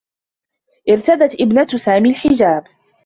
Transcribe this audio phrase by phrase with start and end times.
[0.89, 2.63] ارتدت ابنة سامي الحجاب.